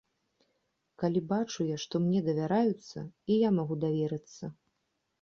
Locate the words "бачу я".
1.33-1.77